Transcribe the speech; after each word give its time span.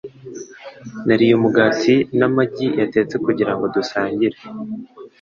Nariye 1.05 1.33
umugati 1.35 1.95
n'amagi 2.19 2.67
yatetse 2.79 3.15
kugirango 3.25 3.65
dusangire. 3.75 4.37